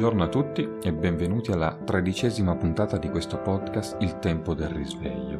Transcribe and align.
Buongiorno 0.00 0.26
a 0.26 0.32
tutti 0.32 0.66
e 0.82 0.94
benvenuti 0.94 1.52
alla 1.52 1.76
tredicesima 1.76 2.56
puntata 2.56 2.96
di 2.96 3.10
questo 3.10 3.36
podcast 3.36 3.96
Il 4.00 4.18
tempo 4.18 4.54
del 4.54 4.70
risveglio. 4.70 5.38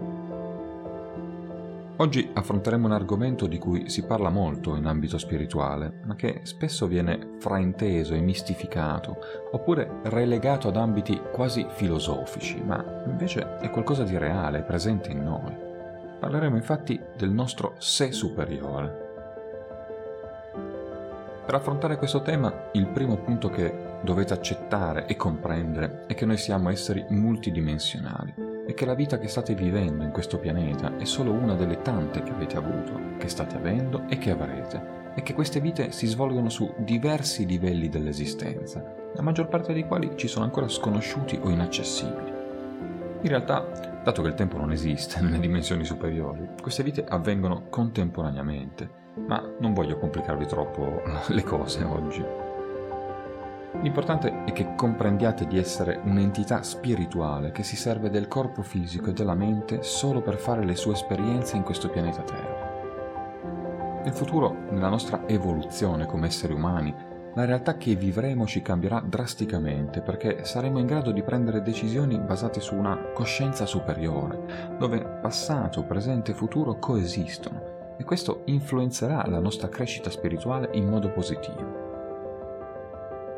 Oggi 1.96 2.28
affronteremo 2.30 2.84
un 2.84 2.92
argomento 2.92 3.46
di 3.46 3.56
cui 3.56 3.88
si 3.88 4.04
parla 4.04 4.28
molto 4.28 4.76
in 4.76 4.84
ambito 4.84 5.16
spirituale, 5.16 6.00
ma 6.04 6.14
che 6.14 6.40
spesso 6.42 6.86
viene 6.86 7.36
frainteso 7.38 8.12
e 8.12 8.20
mistificato, 8.20 9.16
oppure 9.50 10.00
relegato 10.02 10.68
ad 10.68 10.76
ambiti 10.76 11.18
quasi 11.32 11.64
filosofici, 11.70 12.62
ma 12.62 12.84
invece 13.06 13.56
è 13.60 13.70
qualcosa 13.70 14.02
di 14.02 14.18
reale, 14.18 14.60
presente 14.60 15.10
in 15.10 15.22
noi. 15.22 15.54
Parleremo 16.18 16.56
infatti 16.56 17.00
del 17.16 17.30
nostro 17.30 17.76
sé 17.78 18.12
superiore. 18.12 19.08
Per 21.46 21.54
affrontare 21.54 21.96
questo 21.96 22.20
tema, 22.20 22.68
il 22.72 22.88
primo 22.88 23.16
punto 23.16 23.48
che 23.48 23.89
dovete 24.02 24.32
accettare 24.32 25.06
e 25.06 25.16
comprendere 25.16 26.04
è 26.06 26.14
che 26.14 26.26
noi 26.26 26.38
siamo 26.38 26.70
esseri 26.70 27.04
multidimensionali 27.08 28.34
e 28.66 28.74
che 28.74 28.86
la 28.86 28.94
vita 28.94 29.18
che 29.18 29.28
state 29.28 29.54
vivendo 29.54 30.04
in 30.04 30.10
questo 30.10 30.38
pianeta 30.38 30.96
è 30.96 31.04
solo 31.04 31.32
una 31.32 31.54
delle 31.54 31.82
tante 31.82 32.22
che 32.22 32.30
avete 32.30 32.56
avuto, 32.56 33.16
che 33.18 33.28
state 33.28 33.56
avendo 33.56 34.04
e 34.08 34.18
che 34.18 34.30
avrete, 34.30 35.12
e 35.14 35.22
che 35.22 35.34
queste 35.34 35.60
vite 35.60 35.90
si 35.92 36.06
svolgono 36.06 36.48
su 36.48 36.72
diversi 36.78 37.46
livelli 37.46 37.88
dell'esistenza, 37.88 38.82
la 39.14 39.22
maggior 39.22 39.48
parte 39.48 39.72
dei 39.72 39.86
quali 39.86 40.12
ci 40.14 40.28
sono 40.28 40.44
ancora 40.44 40.68
sconosciuti 40.68 41.38
o 41.42 41.50
inaccessibili. 41.50 42.38
In 43.22 43.28
realtà, 43.28 44.00
dato 44.02 44.22
che 44.22 44.28
il 44.28 44.34
tempo 44.34 44.56
non 44.56 44.72
esiste 44.72 45.20
nelle 45.22 45.40
dimensioni 45.40 45.84
superiori, 45.84 46.48
queste 46.62 46.82
vite 46.82 47.04
avvengono 47.04 47.64
contemporaneamente, 47.68 48.98
ma 49.26 49.42
non 49.58 49.74
voglio 49.74 49.98
complicarvi 49.98 50.46
troppo 50.46 51.02
le 51.28 51.42
cose 51.42 51.82
oggi. 51.82 52.49
L'importante 53.82 54.44
è 54.44 54.52
che 54.52 54.74
comprendiate 54.74 55.46
di 55.46 55.56
essere 55.56 56.00
un'entità 56.04 56.62
spirituale 56.62 57.50
che 57.50 57.62
si 57.62 57.76
serve 57.76 58.10
del 58.10 58.28
corpo 58.28 58.62
fisico 58.62 59.10
e 59.10 59.12
della 59.12 59.34
mente 59.34 59.82
solo 59.82 60.20
per 60.20 60.36
fare 60.36 60.64
le 60.64 60.74
sue 60.74 60.92
esperienze 60.92 61.56
in 61.56 61.62
questo 61.62 61.88
pianeta 61.88 62.22
Terra. 62.22 62.68
Nel 64.04 64.12
futuro, 64.12 64.54
nella 64.70 64.88
nostra 64.88 65.26
evoluzione 65.26 66.04
come 66.04 66.26
esseri 66.26 66.52
umani, 66.52 66.94
la 67.34 67.44
realtà 67.44 67.76
che 67.76 67.94
vivremo 67.94 68.44
ci 68.44 68.60
cambierà 68.60 69.00
drasticamente 69.00 70.00
perché 70.02 70.44
saremo 70.44 70.78
in 70.78 70.86
grado 70.86 71.12
di 71.12 71.22
prendere 71.22 71.62
decisioni 71.62 72.18
basate 72.18 72.60
su 72.60 72.74
una 72.74 72.98
coscienza 73.14 73.66
superiore, 73.66 74.76
dove 74.78 75.00
passato, 75.22 75.84
presente 75.84 76.32
e 76.32 76.34
futuro 76.34 76.78
coesistono 76.78 77.94
e 77.96 78.04
questo 78.04 78.42
influenzerà 78.46 79.24
la 79.26 79.38
nostra 79.38 79.68
crescita 79.68 80.10
spirituale 80.10 80.70
in 80.72 80.88
modo 80.88 81.12
positivo. 81.12 81.89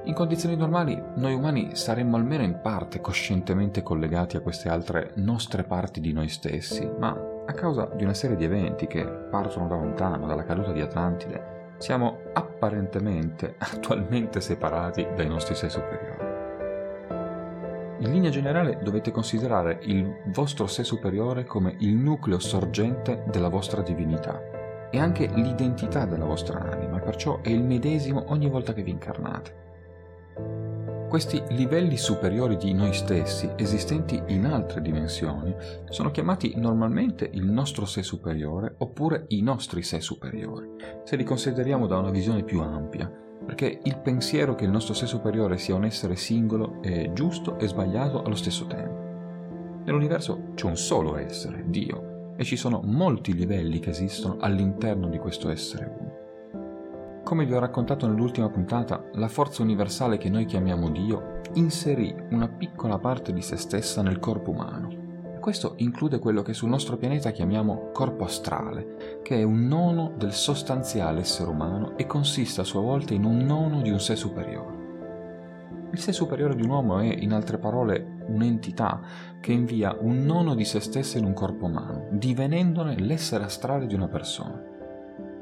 In 0.05 0.15
condizioni 0.15 0.57
normali 0.57 1.01
noi 1.15 1.35
umani 1.35 1.77
saremmo 1.77 2.17
almeno 2.17 2.43
in 2.43 2.59
parte 2.61 3.01
coscientemente 3.01 3.85
collegati 3.85 4.37
a 4.37 4.41
queste 4.41 4.69
altre 4.69 5.13
nostre 5.17 5.63
parti 5.63 6.01
di 6.01 6.13
noi 6.13 6.29
stessi, 6.29 6.91
ma 6.99 7.17
a 7.47 7.53
causa 7.53 7.89
di 7.95 8.03
una 8.03 8.13
serie 8.13 8.35
di 8.35 8.43
eventi 8.43 8.89
che 8.89 9.05
partono 9.05 9.69
da 9.69 9.77
lontano, 9.77 10.27
dalla 10.27 10.43
caduta 10.43 10.73
di 10.73 10.81
Atlantide, 10.81 11.75
siamo 11.79 12.19
apparentemente 12.33 13.55
attualmente 13.59 14.41
separati 14.41 15.07
dai 15.15 15.29
nostri 15.29 15.55
sé 15.55 15.69
superiori. 15.69 16.31
In 18.01 18.11
linea 18.11 18.31
generale 18.31 18.81
dovete 18.83 19.13
considerare 19.13 19.79
il 19.83 20.13
vostro 20.33 20.67
sé 20.67 20.83
superiore 20.83 21.45
come 21.45 21.77
il 21.79 21.95
nucleo 21.95 22.41
sorgente 22.41 23.23
della 23.31 23.49
vostra 23.49 23.83
divinità 23.83 24.89
e 24.91 24.99
anche 24.99 25.29
l'identità 25.29 26.07
della 26.07 26.25
vostra 26.25 26.59
anima, 26.59 26.99
perciò 26.99 27.41
è 27.41 27.51
il 27.51 27.63
medesimo 27.63 28.25
ogni 28.29 28.49
volta 28.49 28.73
che 28.73 28.83
vi 28.83 28.91
incarnate. 28.91 29.71
Questi 31.13 31.43
livelli 31.51 31.99
superiori 31.99 32.57
di 32.57 32.73
noi 32.73 32.95
stessi, 32.95 33.53
esistenti 33.57 34.19
in 34.29 34.47
altre 34.47 34.81
dimensioni, 34.81 35.55
sono 35.91 36.11
chiamati 36.11 36.55
normalmente 36.57 37.29
il 37.31 37.45
nostro 37.45 37.85
sé 37.85 38.03
superiore 38.03 38.77
oppure 38.79 39.27
i 39.29 39.43
nostri 39.43 39.83
sé 39.83 40.01
superiori, 40.01 40.71
se 41.05 41.17
li 41.17 41.23
consideriamo 41.23 41.87
da 41.87 41.99
una 41.99 42.09
visione 42.09 42.45
più 42.45 42.63
ampia, 42.63 43.13
perché 43.45 43.81
il 43.83 43.99
pensiero 43.99 44.55
che 44.55 44.65
il 44.65 44.71
nostro 44.71 44.95
sé 44.95 45.05
superiore 45.05 45.59
sia 45.59 45.75
un 45.75 45.85
essere 45.85 46.17
singolo 46.17 46.81
è 46.81 47.13
giusto 47.13 47.59
e 47.59 47.69
sbagliato 47.69 48.23
allo 48.23 48.35
stesso 48.35 48.67
tempo. 48.67 49.83
Nell'universo 49.85 50.53
c'è 50.55 50.65
un 50.65 50.79
solo 50.79 51.19
essere, 51.19 51.65
Dio, 51.67 52.37
e 52.39 52.45
ci 52.45 52.57
sono 52.57 52.81
molti 52.83 53.35
livelli 53.35 53.81
che 53.81 53.91
esistono 53.91 54.39
all'interno 54.41 55.11
di 55.11 55.19
questo 55.19 55.51
essere. 55.51 56.02
Come 57.25 57.47
vi 57.47 57.55
ho 57.55 57.61
raccontato 57.61 58.09
nell'ultima 58.09 58.51
puntata, 58.51 59.05
la 59.13 59.29
forza 59.29 59.63
universale 59.63 60.19
che 60.19 60.29
noi 60.29 60.45
chiamiamo 60.45 60.91
Dio 60.91 61.41
inserì 61.55 62.15
una 62.31 62.49
piccola 62.49 62.99
parte 62.99 63.33
di 63.33 63.41
se 63.41 63.57
stessa 63.57 64.03
nel 64.03 64.19
corpo 64.19 64.51
umano. 64.51 65.39
Questo 65.39 65.75
include 65.77 66.19
quello 66.19 66.43
che 66.43 66.53
sul 66.53 66.69
nostro 66.69 66.97
pianeta 66.97 67.31
chiamiamo 67.31 67.91
corpo 67.93 68.25
astrale, 68.25 69.21
che 69.23 69.39
è 69.39 69.43
un 69.45 69.67
nono 69.67 70.13
del 70.17 70.33
sostanziale 70.33 71.21
essere 71.21 71.49
umano 71.49 71.97
e 71.97 72.07
consiste 72.07 72.61
a 72.61 72.65
sua 72.65 72.81
volta 72.81 73.15
in 73.15 73.25
un 73.25 73.39
nono 73.39 73.83
di 73.83 73.91
un 73.91 74.01
sé 74.01 74.17
superiore. 74.17 74.81
Il 75.93 75.99
sé 75.99 76.13
superiore 76.13 76.57
di 76.57 76.63
un 76.63 76.71
uomo 76.71 76.99
è, 76.99 77.07
in 77.07 77.33
altre 77.33 77.59
parole, 77.59 78.25
un'entità 78.27 79.01
che 79.41 79.53
invia 79.53 79.97
un 79.99 80.25
nono 80.25 80.55
di 80.55 80.65
se 80.65 80.81
stessa 80.81 81.19
in 81.19 81.25
un 81.25 81.35
corpo 81.35 81.67
umano, 81.67 82.09
divenendone 82.11 82.99
l'essere 82.99 83.45
astrale 83.45 83.87
di 83.87 83.95
una 83.95 84.09
persona. 84.09 84.72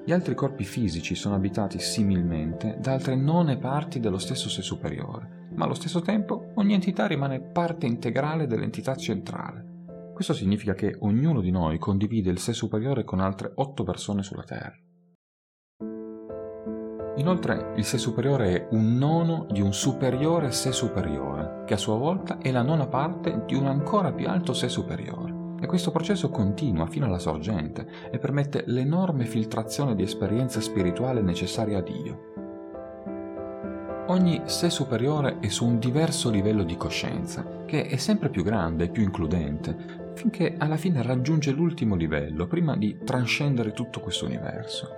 Gli 0.03 0.12
altri 0.12 0.34
corpi 0.34 0.65
fisici 0.65 1.15
sono 1.15 1.34
abitati 1.34 1.78
similmente 1.78 2.78
da 2.81 2.93
altre 2.93 3.16
none 3.16 3.59
parti 3.59 4.00
dello 4.00 4.19
stesso 4.19 4.49
sé 4.49 4.62
superiore, 4.62 5.49
ma 5.55 5.66
allo 5.66 5.75
stesso 5.75 6.00
tempo 6.00 6.53
ogni 6.55 6.72
entità 6.72 7.06
rimane 7.06 7.41
parte 7.41 7.87
integrale 7.87 8.47
dell'entità 8.47 8.97
centrale. 8.97 9.69
Questo 10.15 10.33
significa 10.33 10.75
che 10.75 10.97
ognuno 11.00 11.41
di 11.41 11.50
noi 11.50 11.78
condivide 11.78 12.31
il 12.31 12.39
sé 12.39 12.55
superiore 12.55 13.05
con 13.05 13.21
altre 13.21 13.53
otto 13.55 13.84
persone 13.84 14.22
sulla 14.22 14.43
Terra. 14.43 14.77
Inoltre, 17.16 17.75
il 17.77 17.84
sé 17.84 17.99
superiore 17.99 18.53
è 18.55 18.69
un 18.71 18.97
nono 18.97 19.47
di 19.50 19.60
un 19.60 19.75
superiore 19.75 20.50
sé 20.53 20.72
superiore, 20.72 21.65
che 21.66 21.75
a 21.75 21.78
sua 21.78 21.97
volta 21.97 22.39
è 22.39 22.50
la 22.50 22.62
nona 22.62 22.87
parte 22.87 23.43
di 23.47 23.55
un 23.55 23.66
ancora 23.66 24.12
più 24.12 24.27
alto 24.28 24.55
sé 24.55 24.71
superiore. 24.71 25.29
E 25.60 25.66
questo 25.66 25.91
processo 25.91 26.31
continua 26.31 26.87
fino 26.87 27.04
alla 27.04 27.19
sorgente 27.19 27.87
e 28.10 28.19
permette 28.19 28.65
l'enorme 28.66 29.26
filtrazione 29.26 29.94
di 29.94 30.03
esperienza 30.03 30.59
spirituale 30.60 31.21
necessaria 31.21 31.78
a 31.78 31.82
Dio. 31.82 32.28
Ogni 34.06 34.41
sé 34.47 34.71
superiore 34.71 35.38
è 35.38 35.48
su 35.48 35.66
un 35.66 35.78
diverso 35.78 36.31
livello 36.31 36.65
di 36.65 36.76
coscienza, 36.76 37.62
che 37.66 37.87
è 37.87 37.97
sempre 37.97 38.31
più 38.31 38.43
grande 38.43 38.84
e 38.84 38.88
più 38.88 39.03
includente, 39.03 39.76
finché 40.15 40.54
alla 40.59 40.76
fine 40.76 41.03
raggiunge 41.03 41.53
l'ultimo 41.53 41.94
livello, 41.94 42.47
prima 42.47 42.77
di 42.77 42.98
trascendere 43.04 43.72
tutto 43.72 44.00
questo 44.00 44.25
universo. 44.25 44.97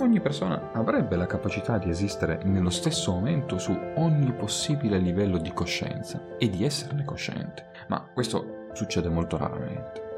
Ogni 0.00 0.20
persona 0.20 0.72
avrebbe 0.72 1.16
la 1.16 1.26
capacità 1.26 1.78
di 1.78 1.88
esistere 1.90 2.40
nello 2.44 2.70
stesso 2.70 3.12
momento 3.12 3.58
su 3.58 3.76
ogni 3.96 4.32
possibile 4.32 4.98
livello 4.98 5.38
di 5.38 5.52
coscienza 5.52 6.36
e 6.38 6.50
di 6.50 6.64
esserne 6.64 7.04
cosciente, 7.04 7.66
ma 7.88 8.08
questo 8.12 8.59
succede 8.72 9.08
molto 9.08 9.36
raramente. 9.36 10.08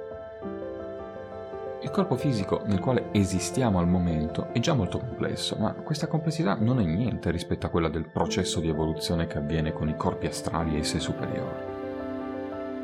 Il 1.82 1.90
corpo 1.90 2.14
fisico 2.14 2.62
nel 2.66 2.78
quale 2.78 3.08
esistiamo 3.10 3.80
al 3.80 3.88
momento 3.88 4.48
è 4.52 4.60
già 4.60 4.72
molto 4.72 4.98
complesso, 4.98 5.56
ma 5.58 5.72
questa 5.72 6.06
complessità 6.06 6.54
non 6.54 6.78
è 6.78 6.84
niente 6.84 7.32
rispetto 7.32 7.66
a 7.66 7.70
quella 7.70 7.88
del 7.88 8.08
processo 8.08 8.60
di 8.60 8.68
evoluzione 8.68 9.26
che 9.26 9.38
avviene 9.38 9.72
con 9.72 9.88
i 9.88 9.96
corpi 9.96 10.26
astrali 10.26 10.76
e 10.76 10.78
i 10.78 10.84
sé 10.84 11.00
superiori. 11.00 11.70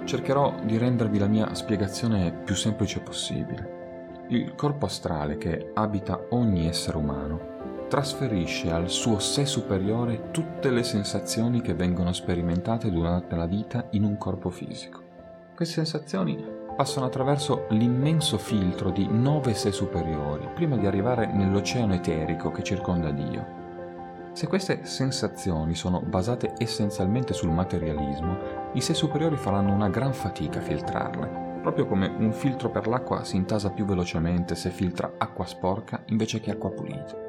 Cercherò 0.05 0.57
di 0.65 0.79
rendervi 0.79 1.19
la 1.19 1.29
mia 1.29 1.55
spiegazione 1.55 2.33
più 2.33 2.57
semplice 2.57 2.99
possibile. 2.99 3.77
Il 4.29 4.57
corpo 4.57 4.87
astrale 4.87 5.39
che 5.39 5.71
abita 5.75 6.21
ogni 6.31 6.67
essere 6.67 6.97
umano 6.97 7.87
trasferisce 7.89 8.71
al 8.71 8.91
suo 8.91 9.21
sé 9.21 9.47
superiore 9.47 10.31
tutte 10.33 10.71
le 10.71 10.83
sensazioni 10.83 11.61
che 11.61 11.75
vengono 11.75 12.13
sperimentate 12.13 12.91
durante 12.91 13.37
la 13.37 13.47
vita 13.47 13.87
in 13.93 14.05
un 14.05 14.19
corpo 14.19 14.51
fisico. 14.51 15.08
Queste 15.59 15.85
sensazioni 15.85 16.41
passano 16.77 17.07
attraverso 17.07 17.67
l'immenso 17.71 18.39
filtro 18.39 18.91
di 18.91 19.09
nove 19.11 19.55
sé 19.55 19.73
superiori 19.73 20.49
prima 20.55 20.77
di 20.77 20.87
arrivare 20.87 21.27
nell'oceano 21.27 21.95
eterico 21.95 22.53
che 22.53 22.63
circonda 22.63 23.11
Dio. 23.11 24.31
Se 24.35 24.47
queste 24.47 24.85
sensazioni 24.85 25.75
sono 25.75 26.01
basate 26.01 26.55
essenzialmente 26.59 27.33
sul 27.33 27.51
materialismo, 27.51 28.39
i 28.75 28.81
sé 28.81 28.95
superiori 28.95 29.37
faranno 29.37 29.73
una 29.73 29.89
gran 29.89 30.13
fatica 30.13 30.61
a 30.61 30.63
filtrarle, 30.63 31.59
proprio 31.61 31.87
come 31.87 32.07
un 32.07 32.31
filtro 32.31 32.71
per 32.71 32.87
l'acqua 32.87 33.25
si 33.25 33.35
intasa 33.35 33.71
più 33.71 33.85
velocemente 33.85 34.55
se 34.55 34.71
filtra 34.71 35.15
acqua 35.19 35.45
sporca 35.45 36.05
invece 36.07 36.39
che 36.39 36.53
acqua 36.53 36.71
pulita. 36.71 37.28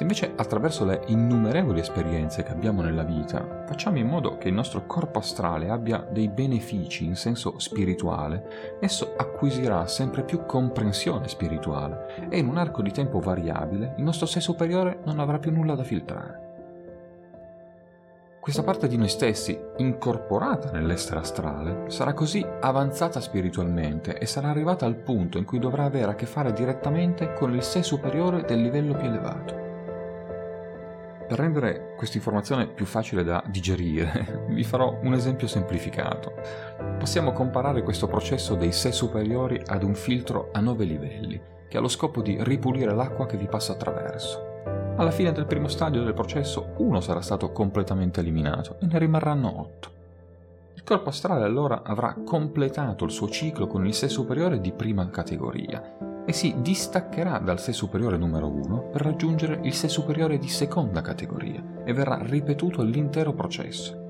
Se 0.00 0.06
invece 0.06 0.32
attraverso 0.34 0.86
le 0.86 1.02
innumerevoli 1.08 1.78
esperienze 1.78 2.42
che 2.42 2.52
abbiamo 2.52 2.80
nella 2.80 3.02
vita 3.02 3.64
facciamo 3.66 3.98
in 3.98 4.06
modo 4.06 4.38
che 4.38 4.48
il 4.48 4.54
nostro 4.54 4.86
corpo 4.86 5.18
astrale 5.18 5.68
abbia 5.68 6.08
dei 6.10 6.28
benefici 6.28 7.04
in 7.04 7.16
senso 7.16 7.58
spirituale, 7.58 8.78
esso 8.80 9.12
acquisirà 9.18 9.86
sempre 9.86 10.22
più 10.24 10.46
comprensione 10.46 11.28
spirituale 11.28 12.28
e 12.30 12.38
in 12.38 12.48
un 12.48 12.56
arco 12.56 12.80
di 12.80 12.92
tempo 12.92 13.20
variabile 13.20 13.92
il 13.98 14.02
nostro 14.02 14.24
sé 14.24 14.40
superiore 14.40 15.00
non 15.04 15.18
avrà 15.18 15.38
più 15.38 15.52
nulla 15.52 15.74
da 15.74 15.84
filtrare. 15.84 16.48
questa 18.40 18.62
parte 18.62 18.88
di 18.88 18.96
noi 18.96 19.08
stessi, 19.10 19.54
incorporata 19.76 20.70
nell'essere 20.70 21.20
astrale, 21.20 21.90
sarà 21.90 22.14
così 22.14 22.42
avanzata 22.60 23.20
spiritualmente 23.20 24.16
e 24.16 24.24
sarà 24.24 24.48
arrivata 24.48 24.86
al 24.86 24.96
punto 24.96 25.36
in 25.36 25.44
cui 25.44 25.58
dovrà 25.58 25.84
avere 25.84 26.12
a 26.12 26.14
che 26.14 26.24
fare 26.24 26.54
direttamente 26.54 27.34
con 27.34 27.52
il 27.52 27.62
sé 27.62 27.82
superiore 27.82 28.44
del 28.46 28.62
livello 28.62 28.94
più 28.94 29.06
elevato. 29.06 29.68
Per 31.30 31.38
rendere 31.38 31.94
questa 31.96 32.16
informazione 32.16 32.66
più 32.66 32.84
facile 32.84 33.22
da 33.22 33.40
digerire, 33.46 34.46
vi 34.50 34.64
farò 34.64 34.98
un 35.00 35.12
esempio 35.12 35.46
semplificato. 35.46 36.34
Possiamo 36.98 37.30
comparare 37.30 37.84
questo 37.84 38.08
processo 38.08 38.56
dei 38.56 38.72
sé 38.72 38.90
superiori 38.90 39.62
ad 39.64 39.84
un 39.84 39.94
filtro 39.94 40.48
a 40.50 40.58
nove 40.58 40.84
livelli, 40.84 41.40
che 41.68 41.76
ha 41.76 41.80
lo 41.80 41.86
scopo 41.86 42.20
di 42.20 42.36
ripulire 42.42 42.92
l'acqua 42.92 43.26
che 43.26 43.36
vi 43.36 43.46
passa 43.46 43.74
attraverso. 43.74 44.94
Alla 44.96 45.12
fine 45.12 45.30
del 45.30 45.46
primo 45.46 45.68
stadio 45.68 46.02
del 46.02 46.14
processo 46.14 46.72
uno 46.78 47.00
sarà 47.00 47.20
stato 47.20 47.52
completamente 47.52 48.18
eliminato 48.18 48.78
e 48.80 48.86
ne 48.86 48.98
rimarranno 48.98 49.60
otto. 49.60 49.90
Il 50.74 50.82
corpo 50.82 51.10
astrale 51.10 51.44
allora 51.44 51.84
avrà 51.84 52.12
completato 52.26 53.04
il 53.04 53.12
suo 53.12 53.28
ciclo 53.28 53.68
con 53.68 53.86
il 53.86 53.94
sé 53.94 54.08
superiore 54.08 54.60
di 54.60 54.72
prima 54.72 55.08
categoria 55.10 56.09
e 56.26 56.32
si 56.32 56.56
distaccherà 56.58 57.38
dal 57.38 57.60
sé 57.60 57.72
superiore 57.72 58.16
numero 58.16 58.48
1 58.48 58.90
per 58.90 59.02
raggiungere 59.02 59.60
il 59.62 59.74
sé 59.74 59.88
superiore 59.88 60.38
di 60.38 60.48
seconda 60.48 61.00
categoria 61.00 61.62
e 61.84 61.92
verrà 61.92 62.18
ripetuto 62.22 62.82
l'intero 62.82 63.32
processo. 63.32 64.00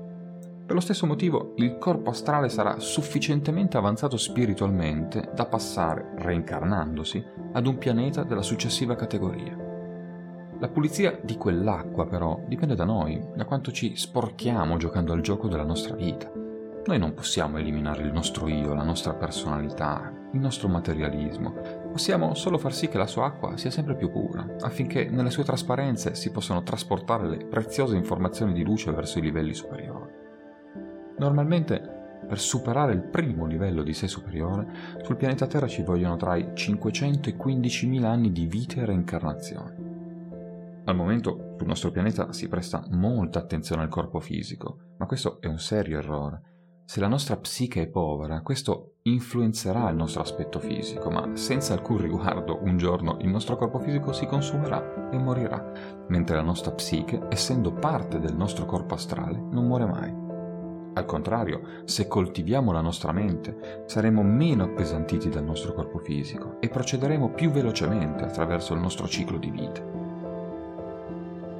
Per 0.65 0.79
lo 0.79 0.85
stesso 0.85 1.05
motivo 1.05 1.53
il 1.57 1.77
corpo 1.77 2.11
astrale 2.11 2.47
sarà 2.47 2.79
sufficientemente 2.79 3.75
avanzato 3.75 4.15
spiritualmente 4.15 5.29
da 5.35 5.45
passare, 5.45 6.13
reincarnandosi, 6.15 7.21
ad 7.51 7.67
un 7.67 7.77
pianeta 7.77 8.23
della 8.23 8.41
successiva 8.41 8.95
categoria. 8.95 9.53
La 10.59 10.69
pulizia 10.69 11.19
di 11.23 11.35
quell'acqua 11.37 12.05
però 12.05 12.39
dipende 12.47 12.75
da 12.75 12.85
noi, 12.85 13.21
da 13.35 13.45
quanto 13.45 13.71
ci 13.71 13.95
sporchiamo 13.97 14.77
giocando 14.77 15.11
al 15.11 15.21
gioco 15.21 15.47
della 15.47 15.65
nostra 15.65 15.95
vita. 15.95 16.31
Noi 16.85 16.97
non 16.97 17.13
possiamo 17.15 17.57
eliminare 17.57 18.03
il 18.03 18.13
nostro 18.13 18.47
io, 18.47 18.73
la 18.73 18.83
nostra 18.83 19.13
personalità, 19.13 20.13
il 20.33 20.39
nostro 20.39 20.67
materialismo. 20.67 21.80
Possiamo 21.91 22.33
solo 22.35 22.57
far 22.57 22.73
sì 22.73 22.87
che 22.87 22.97
la 22.97 23.05
sua 23.05 23.25
acqua 23.25 23.57
sia 23.57 23.69
sempre 23.69 23.95
più 23.95 24.09
pura, 24.09 24.55
affinché 24.61 25.09
nelle 25.09 25.29
sue 25.29 25.43
trasparenze 25.43 26.15
si 26.15 26.31
possano 26.31 26.63
trasportare 26.63 27.27
le 27.27 27.45
preziose 27.45 27.97
informazioni 27.97 28.53
di 28.53 28.63
luce 28.63 28.91
verso 28.91 29.19
i 29.19 29.21
livelli 29.21 29.53
superiori. 29.53 30.09
Normalmente, 31.17 32.23
per 32.25 32.39
superare 32.39 32.93
il 32.93 33.03
primo 33.03 33.45
livello 33.45 33.83
di 33.83 33.93
sé 33.93 34.07
superiore, 34.07 34.67
sul 35.01 35.17
pianeta 35.17 35.47
Terra 35.47 35.67
ci 35.67 35.83
vogliono 35.83 36.15
tra 36.15 36.37
i 36.37 36.51
500 36.53 37.29
e 37.29 37.35
15.000 37.35 38.03
anni 38.05 38.31
di 38.31 38.45
vite 38.45 38.79
e 38.79 38.85
reincarnazioni. 38.85 39.89
Al 40.85 40.95
momento 40.95 41.55
sul 41.57 41.67
nostro 41.67 41.91
pianeta 41.91 42.31
si 42.31 42.47
presta 42.47 42.85
molta 42.91 43.39
attenzione 43.39 43.83
al 43.83 43.89
corpo 43.89 44.19
fisico, 44.21 44.77
ma 44.97 45.05
questo 45.05 45.41
è 45.41 45.47
un 45.47 45.59
serio 45.59 45.99
errore. 45.99 46.50
Se 46.91 46.99
la 46.99 47.07
nostra 47.07 47.37
psiche 47.37 47.83
è 47.83 47.87
povera, 47.87 48.41
questo 48.41 48.95
influenzerà 49.03 49.89
il 49.89 49.95
nostro 49.95 50.21
aspetto 50.21 50.59
fisico, 50.59 51.09
ma 51.09 51.37
senza 51.37 51.71
alcun 51.71 51.95
riguardo 51.95 52.59
un 52.63 52.75
giorno 52.75 53.15
il 53.21 53.29
nostro 53.29 53.55
corpo 53.55 53.79
fisico 53.79 54.11
si 54.11 54.25
consumerà 54.25 55.09
e 55.09 55.17
morirà, 55.17 55.71
mentre 56.09 56.35
la 56.35 56.41
nostra 56.41 56.73
psiche, 56.73 57.27
essendo 57.29 57.71
parte 57.71 58.19
del 58.19 58.35
nostro 58.35 58.65
corpo 58.65 58.95
astrale, 58.95 59.39
non 59.39 59.67
muore 59.67 59.85
mai. 59.85 60.13
Al 60.95 61.05
contrario, 61.05 61.61
se 61.85 62.09
coltiviamo 62.09 62.73
la 62.73 62.81
nostra 62.81 63.13
mente, 63.13 63.85
saremo 63.85 64.21
meno 64.21 64.65
appesantiti 64.65 65.29
dal 65.29 65.45
nostro 65.45 65.71
corpo 65.71 65.97
fisico 65.99 66.59
e 66.59 66.67
procederemo 66.67 67.29
più 67.29 67.51
velocemente 67.51 68.25
attraverso 68.25 68.73
il 68.73 68.81
nostro 68.81 69.07
ciclo 69.07 69.37
di 69.37 69.49
vita. 69.49 69.81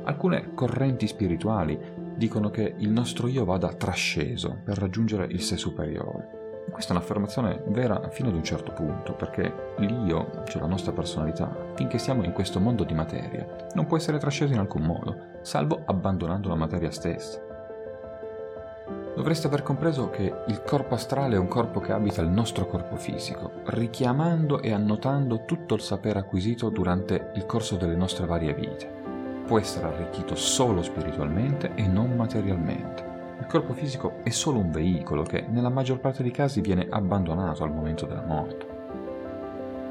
Alcune 0.03 0.53
correnti 0.53 1.07
spirituali 1.07 2.00
dicono 2.15 2.49
che 2.49 2.75
il 2.77 2.89
nostro 2.89 3.27
io 3.27 3.45
vada 3.45 3.73
trasceso 3.73 4.59
per 4.63 4.77
raggiungere 4.77 5.25
il 5.25 5.41
sé 5.41 5.57
superiore. 5.57 6.39
Questa 6.69 6.93
è 6.93 6.95
un'affermazione 6.95 7.63
vera 7.67 8.09
fino 8.09 8.29
ad 8.29 8.35
un 8.35 8.43
certo 8.43 8.71
punto, 8.71 9.13
perché 9.13 9.73
l'io, 9.77 10.43
cioè 10.45 10.61
la 10.61 10.67
nostra 10.67 10.91
personalità, 10.91 11.73
finché 11.75 11.97
siamo 11.97 12.23
in 12.23 12.31
questo 12.31 12.59
mondo 12.59 12.83
di 12.83 12.93
materia, 12.93 13.45
non 13.73 13.87
può 13.87 13.97
essere 13.97 14.19
trasceso 14.19 14.53
in 14.53 14.59
alcun 14.59 14.83
modo, 14.83 15.17
salvo 15.41 15.81
abbandonando 15.85 16.47
la 16.47 16.55
materia 16.55 16.91
stessa. 16.91 17.49
Dovreste 19.15 19.47
aver 19.47 19.63
compreso 19.63 20.09
che 20.09 20.33
il 20.47 20.61
corpo 20.63 20.95
astrale 20.95 21.35
è 21.35 21.39
un 21.39 21.49
corpo 21.49 21.81
che 21.81 21.91
abita 21.91 22.21
il 22.21 22.29
nostro 22.29 22.65
corpo 22.67 22.95
fisico, 22.95 23.51
richiamando 23.65 24.61
e 24.61 24.71
annotando 24.71 25.43
tutto 25.43 25.75
il 25.75 25.81
sapere 25.81 26.19
acquisito 26.19 26.69
durante 26.69 27.31
il 27.35 27.45
corso 27.45 27.75
delle 27.75 27.95
nostre 27.95 28.25
varie 28.25 28.53
vite 28.53 29.00
può 29.45 29.59
essere 29.59 29.87
arricchito 29.87 30.35
solo 30.35 30.81
spiritualmente 30.81 31.71
e 31.75 31.87
non 31.87 32.15
materialmente. 32.15 33.09
Il 33.39 33.47
corpo 33.47 33.73
fisico 33.73 34.19
è 34.23 34.29
solo 34.29 34.59
un 34.59 34.71
veicolo 34.71 35.23
che 35.23 35.45
nella 35.49 35.69
maggior 35.69 35.99
parte 35.99 36.23
dei 36.23 36.31
casi 36.31 36.61
viene 36.61 36.87
abbandonato 36.89 37.63
al 37.63 37.73
momento 37.73 38.05
della 38.05 38.25
morte. 38.25 38.67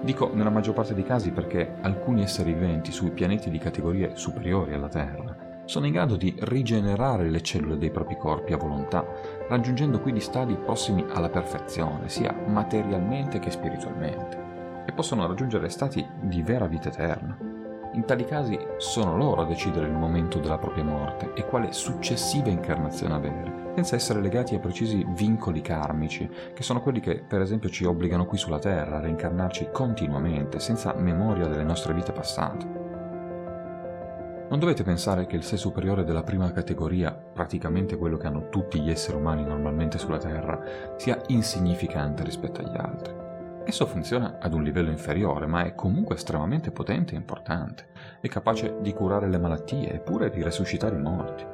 Dico 0.03 0.31
nella 0.33 0.51
maggior 0.51 0.75
parte 0.75 0.95
dei 0.95 1.05
casi 1.05 1.31
perché 1.31 1.75
alcuni 1.83 2.23
esseri 2.23 2.53
viventi 2.53 2.91
sui 2.91 3.11
pianeti 3.11 3.51
di 3.51 3.59
categorie 3.59 4.13
superiori 4.15 4.73
alla 4.73 4.89
Terra 4.89 5.49
sono 5.71 5.87
in 5.87 5.93
grado 5.93 6.17
di 6.17 6.35
rigenerare 6.37 7.29
le 7.29 7.43
cellule 7.43 7.79
dei 7.79 7.93
propri 7.93 8.17
corpi 8.17 8.53
a 8.53 8.57
volontà, 8.57 9.07
raggiungendo 9.49 10.01
quindi 10.01 10.21
stadi 10.21 10.57
prossimi 10.57 11.05
alla 11.13 11.29
perfezione, 11.29 12.09
sia 12.09 12.35
materialmente 12.47 13.39
che 13.39 13.53
spiritualmente, 13.53 14.85
e 14.85 14.93
possono 14.93 15.29
raggiungere 15.29 15.69
stati 15.69 16.05
di 16.23 16.43
vera 16.43 16.67
vita 16.67 16.89
eterna. 16.89 17.50
In 17.93 18.05
tali 18.05 18.25
casi 18.25 18.57
sono 18.77 19.17
loro 19.17 19.43
a 19.43 19.47
decidere 19.47 19.87
il 19.87 19.93
momento 19.93 20.39
della 20.39 20.59
propria 20.59 20.85
morte 20.85 21.33
e 21.35 21.45
quale 21.45 21.73
successiva 21.73 22.49
incarnazione 22.49 23.15
avere, 23.15 23.73
senza 23.75 23.97
essere 23.97 24.21
legati 24.21 24.55
a 24.55 24.61
precisi 24.61 25.05
vincoli 25.09 25.61
karmici, 25.61 26.31
che 26.55 26.63
sono 26.63 26.83
quelli 26.83 27.01
che 27.01 27.21
per 27.27 27.41
esempio 27.41 27.69
ci 27.69 27.85
obbligano 27.85 28.27
qui 28.27 28.39
sulla 28.39 28.61
Terra 28.61 28.99
a 28.99 29.01
reincarnarci 29.01 29.71
continuamente, 29.73 30.61
senza 30.61 30.95
memoria 30.95 31.49
delle 31.49 31.65
nostre 31.65 31.93
vite 31.93 32.13
passate. 32.13 32.79
Non 34.49 34.61
dovete 34.61 34.85
pensare 34.85 35.27
che 35.27 35.35
il 35.35 35.43
sé 35.43 35.57
superiore 35.57 36.05
della 36.05 36.23
prima 36.23 36.53
categoria, 36.53 37.13
praticamente 37.13 37.97
quello 37.97 38.17
che 38.17 38.29
hanno 38.29 38.51
tutti 38.51 38.81
gli 38.81 38.91
esseri 38.91 39.17
umani 39.17 39.45
normalmente 39.45 39.99
sulla 39.99 40.19
Terra, 40.19 40.95
sia 40.97 41.21
insignificante 41.27 42.23
rispetto 42.23 42.61
agli 42.61 42.77
altri. 42.77 43.30
Esso 43.71 43.87
funziona 43.87 44.39
ad 44.41 44.53
un 44.53 44.65
livello 44.65 44.91
inferiore, 44.91 45.47
ma 45.47 45.63
è 45.63 45.77
comunque 45.77 46.17
estremamente 46.17 46.73
potente 46.73 47.15
e 47.15 47.19
importante. 47.19 47.87
È 48.21 48.27
capace 48.27 48.79
di 48.81 48.93
curare 48.93 49.29
le 49.29 49.39
malattie 49.39 49.93
e 49.93 50.01
pure 50.01 50.29
di 50.29 50.43
resuscitare 50.43 50.97
i 50.97 51.01
morti. 51.01 51.47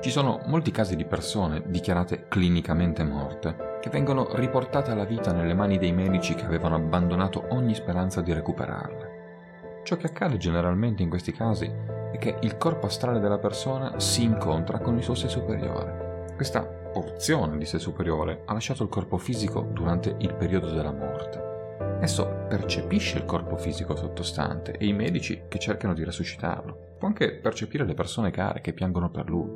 Ci 0.00 0.08
sono 0.08 0.40
molti 0.46 0.70
casi 0.70 0.96
di 0.96 1.04
persone 1.04 1.62
dichiarate 1.66 2.24
clinicamente 2.28 3.04
morte 3.04 3.76
che 3.82 3.90
vengono 3.90 4.34
riportate 4.34 4.90
alla 4.90 5.04
vita 5.04 5.30
nelle 5.30 5.52
mani 5.52 5.76
dei 5.76 5.92
medici 5.92 6.34
che 6.34 6.46
avevano 6.46 6.76
abbandonato 6.76 7.48
ogni 7.50 7.74
speranza 7.74 8.22
di 8.22 8.32
recuperarle. 8.32 9.82
Ciò 9.84 9.94
che 9.96 10.06
accade 10.06 10.38
generalmente 10.38 11.02
in 11.02 11.10
questi 11.10 11.32
casi 11.32 11.70
è 12.10 12.16
che 12.16 12.38
il 12.40 12.56
corpo 12.56 12.86
astrale 12.86 13.20
della 13.20 13.38
persona 13.38 14.00
si 14.00 14.22
incontra 14.22 14.78
con 14.78 14.96
il 14.96 15.02
suo 15.02 15.14
sé 15.14 15.28
superiore. 15.28 16.07
Questa 16.38 16.62
porzione 16.62 17.58
di 17.58 17.64
sé 17.64 17.80
superiore 17.80 18.42
ha 18.44 18.52
lasciato 18.52 18.84
il 18.84 18.88
corpo 18.88 19.18
fisico 19.18 19.62
durante 19.72 20.14
il 20.18 20.34
periodo 20.34 20.70
della 20.70 20.92
morte. 20.92 21.98
Esso 22.00 22.44
percepisce 22.48 23.18
il 23.18 23.24
corpo 23.24 23.56
fisico 23.56 23.96
sottostante 23.96 24.70
e 24.78 24.86
i 24.86 24.92
medici 24.92 25.42
che 25.48 25.58
cercano 25.58 25.94
di 25.94 26.04
resuscitarlo. 26.04 26.94
Può 26.96 27.08
anche 27.08 27.32
percepire 27.32 27.84
le 27.84 27.94
persone 27.94 28.30
care 28.30 28.60
che 28.60 28.72
piangono 28.72 29.10
per 29.10 29.28
lui. 29.28 29.50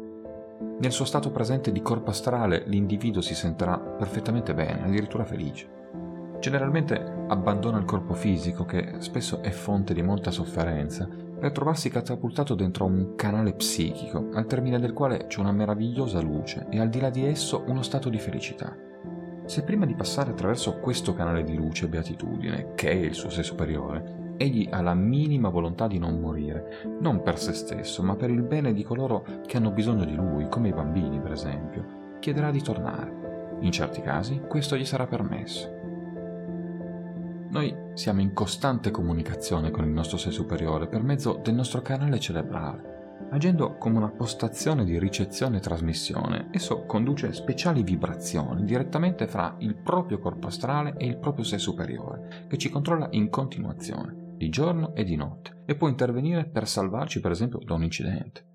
Nel 0.81 0.91
suo 0.91 1.05
stato 1.05 1.31
presente 1.31 1.71
di 1.71 1.83
corpo 1.83 2.11
astrale 2.11 2.65
l'individuo 2.67 3.23
si 3.23 3.37
sentirà 3.37 3.79
perfettamente 3.79 4.53
bene, 4.53 4.83
addirittura 4.83 5.25
felice. 5.25 5.69
Generalmente 6.41 6.97
abbandona 7.29 7.79
il 7.79 7.85
corpo 7.85 8.15
fisico 8.15 8.65
che 8.65 8.95
spesso 8.99 9.41
è 9.41 9.51
fonte 9.51 9.95
di 9.95 10.03
molta 10.03 10.33
sofferenza 10.33 11.09
per 11.43 11.51
trovarsi 11.51 11.91
catapultato 11.91 12.55
dentro 12.55 12.85
un 12.85 13.17
canale 13.17 13.55
psichico, 13.55 14.29
al 14.33 14.47
termine 14.47 14.79
del 14.79 14.93
quale 14.93 15.27
c'è 15.27 15.41
una 15.41 15.51
meravigliosa 15.51 16.21
luce 16.21 16.69
e 16.71 16.79
al 16.79 16.89
di 16.89 17.01
là 17.01 17.11
di 17.11 17.27
esso 17.27 17.65
uno 17.67 17.83
stato 17.83 18.09
di 18.09 18.19
felicità. 18.21 18.73
Se 19.47 19.65
prima 19.65 19.85
di 19.85 19.97
passare 19.97 20.31
attraverso 20.31 20.79
questo 20.79 21.15
canale 21.15 21.43
di 21.43 21.57
luce 21.57 21.87
e 21.87 21.89
beatitudine, 21.89 22.75
che 22.77 22.91
è 22.91 22.95
il 22.95 23.15
suo 23.15 23.29
sé 23.29 23.43
superiore, 23.43 24.35
egli 24.37 24.69
ha 24.71 24.81
la 24.83 24.95
minima 24.95 25.49
volontà 25.49 25.89
di 25.89 25.99
non 25.99 26.21
morire, 26.21 26.85
non 27.01 27.23
per 27.23 27.41
se 27.41 27.55
stesso, 27.55 28.05
ma 28.05 28.15
per 28.15 28.31
il 28.31 28.43
bene 28.43 28.73
di 28.73 28.85
coloro 28.85 29.25
che 29.45 29.57
hanno 29.57 29.73
bisogno 29.73 30.05
di 30.05 30.15
lui, 30.15 30.47
come 30.49 30.69
i 30.69 30.73
bambini 30.73 31.21
per 31.21 31.33
esempio, 31.33 32.19
chiederà 32.21 32.53
di 32.53 32.63
tornare. 32.63 33.57
In 33.63 33.73
certi 33.73 34.01
casi 34.01 34.43
questo 34.47 34.77
gli 34.77 34.85
sarà 34.85 35.09
permesso. 35.09 35.82
Noi 37.53 37.77
siamo 37.93 38.23
in 38.23 38.33
costante 38.33 38.91
comunicazione 38.91 39.71
con 39.71 39.85
il 39.85 39.91
nostro 39.91 40.17
sé 40.17 40.31
superiore 40.31 40.87
per 40.89 41.03
mezzo 41.03 41.39
del 41.43 41.53
nostro 41.53 41.83
canale 41.83 42.19
cerebrale. 42.19 43.27
Agendo 43.31 43.77
come 43.77 43.99
una 43.99 44.09
postazione 44.09 44.87
di 44.87 44.99
ricezione 44.99 45.59
e 45.59 45.61
trasmissione, 45.61 46.49
esso 46.51 46.87
conduce 46.87 47.35
speciali 47.35 47.83
vibrazioni 47.83 48.65
direttamente 48.65 49.27
fra 49.27 49.55
il 49.59 49.75
proprio 49.75 50.19
corpo 50.19 50.47
astrale 50.47 50.95
e 50.97 51.05
il 51.05 51.19
proprio 51.19 51.45
sé 51.45 51.59
superiore, 51.59 52.47
che 52.49 52.57
ci 52.57 52.71
controlla 52.71 53.09
in 53.11 53.29
continuazione, 53.29 54.33
di 54.35 54.49
giorno 54.49 54.95
e 54.95 55.05
di 55.05 55.17
notte, 55.17 55.65
e 55.67 55.75
può 55.75 55.89
intervenire 55.89 56.47
per 56.47 56.67
salvarci 56.67 57.21
per 57.21 57.33
esempio 57.33 57.59
da 57.59 57.75
un 57.75 57.83
incidente. 57.83 58.47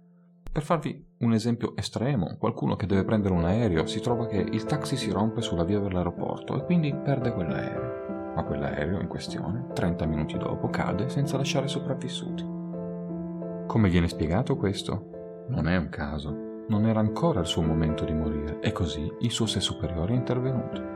Per 0.52 0.64
farvi 0.64 1.06
un 1.20 1.34
esempio 1.34 1.76
estremo, 1.76 2.36
qualcuno 2.40 2.76
che 2.76 2.88
deve 2.88 3.04
prendere 3.04 3.36
un 3.36 3.46
aereo 3.46 3.86
si 3.86 4.00
trova 4.00 4.26
che 4.26 4.38
il 4.38 4.64
taxi 4.64 4.98
si 4.98 5.12
rompe 5.12 5.42
sulla 5.42 5.64
via 5.64 5.80
dell'aeroporto 5.80 6.58
e 6.58 6.66
quindi 6.66 6.96
perde 6.96 7.32
quell'aereo. 7.32 8.17
Ma 8.38 8.44
quell'aereo 8.44 9.02
in 9.02 9.08
questione, 9.08 9.66
30 9.74 10.06
minuti 10.06 10.38
dopo, 10.38 10.70
cade 10.70 11.10
senza 11.10 11.38
lasciare 11.38 11.68
sopravvissuti. 11.68 12.46
Come 13.66 13.90
viene 13.90 14.08
spiegato 14.08 14.56
questo? 14.56 15.46
Non 15.48 15.68
è 15.68 15.76
un 15.76 15.90
caso. 15.90 16.66
Non 16.68 16.86
era 16.86 17.00
ancora 17.00 17.40
il 17.40 17.48
suo 17.48 17.64
momento 17.64 18.06
di 18.06 18.14
morire 18.14 18.60
e 18.60 18.72
così 18.72 19.12
il 19.22 19.32
suo 19.32 19.48
sé 19.48 19.60
superiore 19.60 20.14
è 20.14 20.18
intervenuto 20.18 20.96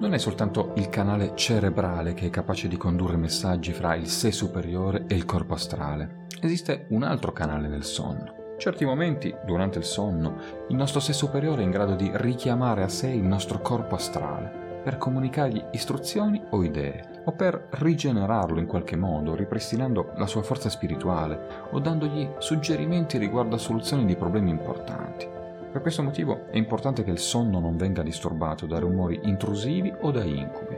non 0.00 0.14
è 0.14 0.18
soltanto 0.18 0.72
il 0.76 0.88
canale 0.88 1.32
cerebrale 1.34 2.14
che 2.14 2.28
è 2.28 2.30
capace 2.30 2.68
di 2.68 2.78
condurre 2.78 3.18
messaggi 3.18 3.74
fra 3.74 3.94
il 3.94 4.06
sé 4.06 4.32
superiore 4.32 5.04
e 5.06 5.14
il 5.14 5.26
corpo 5.26 5.52
astrale. 5.52 6.26
Esiste 6.40 6.86
un 6.88 7.02
altro 7.02 7.32
canale 7.32 7.68
del 7.68 7.84
sonno. 7.84 8.56
Certi 8.56 8.86
momenti, 8.86 9.34
durante 9.44 9.76
il 9.76 9.84
sonno, 9.84 10.36
il 10.70 10.76
nostro 10.76 11.00
sé 11.00 11.12
superiore 11.12 11.60
è 11.60 11.64
in 11.64 11.70
grado 11.70 11.96
di 11.96 12.10
richiamare 12.14 12.82
a 12.82 12.88
sé 12.88 13.08
il 13.08 13.24
nostro 13.24 13.60
corpo 13.60 13.94
astrale 13.94 14.59
per 14.82 14.98
comunicargli 14.98 15.62
istruzioni 15.72 16.42
o 16.50 16.62
idee, 16.62 17.22
o 17.24 17.32
per 17.32 17.66
rigenerarlo 17.70 18.58
in 18.58 18.66
qualche 18.66 18.96
modo, 18.96 19.34
ripristinando 19.34 20.12
la 20.16 20.26
sua 20.26 20.42
forza 20.42 20.68
spirituale 20.68 21.68
o 21.70 21.78
dandogli 21.78 22.28
suggerimenti 22.38 23.18
riguardo 23.18 23.56
a 23.56 23.58
soluzioni 23.58 24.04
di 24.04 24.16
problemi 24.16 24.50
importanti. 24.50 25.28
Per 25.70 25.82
questo 25.82 26.02
motivo 26.02 26.46
è 26.50 26.56
importante 26.56 27.04
che 27.04 27.10
il 27.10 27.18
sonno 27.18 27.60
non 27.60 27.76
venga 27.76 28.02
disturbato 28.02 28.66
da 28.66 28.78
rumori 28.78 29.20
intrusivi 29.22 29.92
o 30.00 30.10
da 30.10 30.24
incubi. 30.24 30.76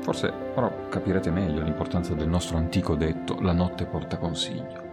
Forse 0.00 0.32
ora 0.54 0.72
capirete 0.88 1.30
meglio 1.30 1.62
l'importanza 1.62 2.14
del 2.14 2.28
nostro 2.28 2.56
antico 2.56 2.94
detto 2.94 3.40
la 3.40 3.52
notte 3.52 3.86
porta 3.86 4.18
consiglio. 4.18 4.89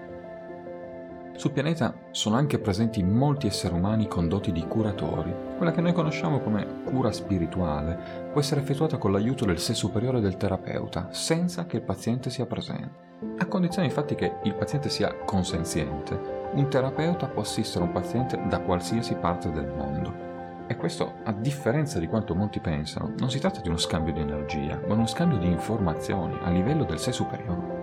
Sul 1.37 1.51
pianeta 1.51 1.93
sono 2.09 2.35
anche 2.35 2.57
presenti 2.57 3.03
molti 3.03 3.45
esseri 3.45 3.75
umani 3.75 4.07
con 4.07 4.27
doti 4.27 4.51
di 4.51 4.65
curatori. 4.65 5.31
Quella 5.55 5.71
che 5.71 5.81
noi 5.81 5.93
conosciamo 5.93 6.39
come 6.39 6.81
cura 6.83 7.11
spirituale 7.11 8.29
può 8.31 8.41
essere 8.41 8.61
effettuata 8.61 8.97
con 8.97 9.11
l'aiuto 9.11 9.45
del 9.45 9.59
sé 9.59 9.75
superiore 9.75 10.19
del 10.19 10.35
terapeuta, 10.35 11.09
senza 11.11 11.67
che 11.67 11.75
il 11.75 11.83
paziente 11.83 12.31
sia 12.31 12.47
presente. 12.47 13.05
A 13.37 13.45
condizione 13.45 13.87
infatti 13.87 14.15
che 14.15 14.37
il 14.45 14.55
paziente 14.55 14.89
sia 14.89 15.13
consenziente 15.25 16.49
un 16.53 16.69
terapeuta 16.69 17.27
può 17.27 17.43
assistere 17.43 17.85
un 17.85 17.91
paziente 17.91 18.41
da 18.49 18.59
qualsiasi 18.61 19.13
parte 19.13 19.51
del 19.51 19.67
mondo. 19.67 20.65
E 20.65 20.75
questo, 20.75 21.17
a 21.23 21.33
differenza 21.33 21.99
di 21.99 22.07
quanto 22.07 22.33
molti 22.33 22.59
pensano, 22.59 23.13
non 23.19 23.29
si 23.29 23.37
tratta 23.37 23.61
di 23.61 23.67
uno 23.67 23.77
scambio 23.77 24.11
di 24.11 24.21
energia, 24.21 24.81
ma 24.87 24.95
uno 24.95 25.05
scambio 25.05 25.37
di 25.37 25.45
informazioni 25.45 26.35
a 26.41 26.49
livello 26.49 26.83
del 26.83 26.97
sé 26.97 27.11
superiore. 27.11 27.76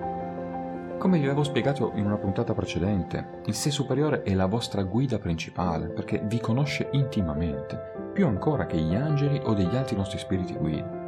Come 0.98 1.18
vi 1.18 1.26
avevo 1.26 1.42
spiegato 1.42 1.92
in 1.96 2.06
una 2.06 2.16
puntata 2.16 2.54
precedente, 2.54 3.40
il 3.46 3.54
sé 3.54 3.70
superiore 3.70 4.22
è 4.22 4.32
la 4.32 4.46
vostra 4.46 4.82
guida 4.82 5.18
principale 5.18 5.88
perché 5.88 6.22
vi 6.24 6.40
conosce 6.40 6.88
intimamente, 6.92 8.10
più 8.12 8.26
ancora 8.26 8.64
che 8.64 8.78
gli 8.78 8.94
angeli 8.94 9.38
o 9.44 9.52
degli 9.52 9.76
altri 9.76 9.96
nostri 9.96 10.18
spiriti 10.18 10.54
guida. 10.54 11.02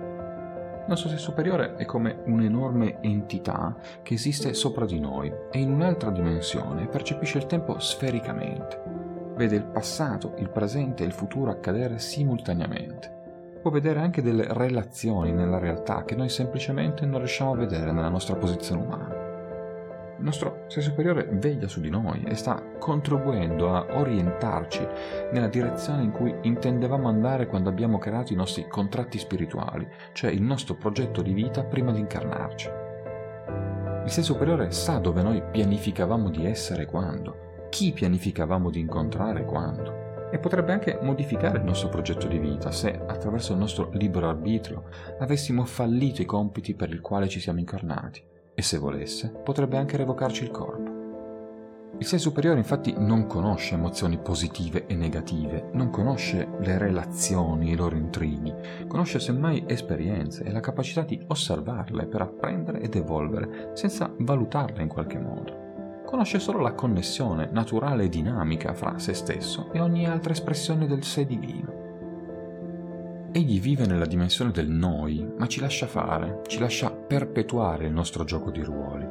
Il 0.87 0.93
nostro 0.93 1.09
sé 1.09 1.16
superiore 1.16 1.76
è 1.76 1.85
come 1.85 2.21
un'enorme 2.26 2.99
entità 3.00 3.75
che 4.02 4.14
esiste 4.14 4.52
sopra 4.55 4.85
di 4.85 5.00
noi 5.00 5.33
e 5.50 5.59
in 5.59 5.73
un'altra 5.73 6.11
dimensione 6.11 6.88
percepisce 6.88 7.38
il 7.38 7.47
tempo 7.47 7.78
sfericamente. 7.78 8.83
Vede 9.35 9.57
il 9.57 9.64
passato, 9.64 10.35
il 10.38 10.50
presente 10.50 11.02
e 11.02 11.07
il 11.07 11.12
futuro 11.12 11.50
accadere 11.50 11.99
simultaneamente. 11.99 13.14
Può 13.62 13.71
vedere 13.71 14.00
anche 14.00 14.23
delle 14.23 14.47
relazioni 14.49 15.33
nella 15.33 15.59
realtà 15.59 16.05
che 16.05 16.14
noi 16.14 16.28
semplicemente 16.28 17.05
non 17.05 17.19
riusciamo 17.19 17.52
a 17.52 17.57
vedere 17.57 17.90
nella 17.93 18.09
nostra 18.09 18.37
posizione 18.37 18.83
umana. 18.83 19.15
Il 20.18 20.25
nostro 20.25 20.64
sé 20.68 20.80
superiore 20.80 21.28
veglia 21.30 21.68
su 21.68 21.80
di 21.80 21.90
noi 21.90 22.25
e 22.26 22.35
sta 22.37 22.62
contribuendo 22.78 23.75
a 23.75 23.87
orientarci 23.99 24.87
nella 25.32 25.49
direzione 25.49 26.04
in 26.04 26.11
cui 26.11 26.35
intendevamo 26.40 27.06
andare 27.06 27.46
quando 27.46 27.68
abbiamo 27.68 27.99
creato 27.99 28.32
i 28.32 28.37
nostri 28.37 28.66
contratti 28.66 29.18
spirituali, 29.18 29.87
cioè 30.12 30.30
il 30.30 30.40
nostro 30.40 30.75
progetto 30.75 31.20
di 31.20 31.35
vita 31.35 31.64
prima 31.64 31.92
di 31.92 32.00
incarnarci. 32.00 32.70
Il 34.04 34.11
sé 34.11 34.23
superiore 34.23 34.70
sa 34.70 34.99
dove 34.99 35.20
noi 35.20 35.42
pianificavamo 35.42 36.30
di 36.30 36.46
essere 36.46 36.87
quando, 36.87 37.68
chi 37.68 37.92
pianificavamo 37.92 38.70
di 38.70 38.80
incontrare 38.80 39.44
quando 39.44 40.28
e 40.30 40.38
potrebbe 40.38 40.73
anche 40.73 40.99
modificare 41.02 41.58
il 41.58 41.64
nostro 41.64 41.90
progetto 41.90 42.26
di 42.26 42.38
vita 42.38 42.70
se, 42.70 42.99
attraverso 43.06 43.52
il 43.52 43.58
nostro 43.58 43.90
libero 43.92 44.30
arbitrio, 44.30 44.85
avessimo 45.18 45.66
fallito 45.66 46.23
i 46.23 46.25
compiti 46.25 46.75
per 46.75 46.90
il 46.90 47.02
quale 47.02 47.28
ci 47.28 47.38
siamo 47.38 47.58
incarnati 47.58 48.35
e 48.56 48.62
se 48.62 48.78
volesse 48.78 49.28
potrebbe 49.28 49.76
anche 49.76 49.98
revocarci 49.98 50.42
il 50.42 50.50
corpo. 50.50 50.94
Il 51.98 52.06
sé 52.06 52.18
superiore 52.18 52.58
infatti 52.58 52.94
non 52.96 53.26
conosce 53.26 53.75
emozioni 53.75 54.18
positive 54.18 54.86
e 54.86 54.94
negative, 54.94 55.70
non 55.72 55.90
conosce 55.90 56.48
le 56.60 56.76
relazioni 56.76 57.68
e 57.68 57.72
i 57.72 57.76
loro 57.76 57.96
intrighi, 57.96 58.52
conosce 58.86 59.18
semmai 59.18 59.64
esperienze 59.66 60.44
e 60.44 60.52
la 60.52 60.60
capacità 60.60 61.02
di 61.02 61.22
osservarle 61.26 62.06
per 62.06 62.22
apprendere 62.22 62.80
ed 62.80 62.94
evolvere 62.96 63.70
senza 63.75 64.12
valutarle 64.18 64.82
in 64.82 64.88
qualche 64.88 65.18
modo. 65.18 66.02
Conosce 66.04 66.38
solo 66.38 66.60
la 66.60 66.72
connessione 66.72 67.48
naturale 67.50 68.04
e 68.04 68.08
dinamica 68.08 68.75
fra 68.75 68.98
se 68.98 69.14
stesso 69.14 69.72
e 69.72 69.80
ogni 69.80 70.06
altra 70.06 70.32
espressione 70.32 70.86
del 70.86 71.02
sé 71.02 71.26
divino. 71.26 71.86
Egli 73.37 73.61
vive 73.61 73.85
nella 73.85 74.07
dimensione 74.07 74.50
del 74.50 74.71
noi, 74.71 75.31
ma 75.37 75.47
ci 75.47 75.61
lascia 75.61 75.87
fare, 75.87 76.40
ci 76.47 76.59
lascia 76.59 76.90
perpetuare 76.90 77.85
il 77.85 77.93
nostro 77.93 78.25
gioco 78.25 78.50
di 78.50 78.62
ruoli. 78.62 79.07